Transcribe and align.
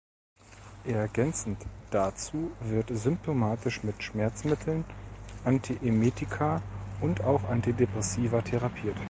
Ergänzend 0.87 1.63
dazu 1.91 2.49
wird 2.59 2.89
symptomatisch 2.89 3.83
mit 3.83 4.01
Schmerzmitteln, 4.01 4.83
Antiemetika 5.45 6.63
und 7.01 7.21
auch 7.23 7.43
Antidepressiva 7.43 8.41
therapiert. 8.41 8.97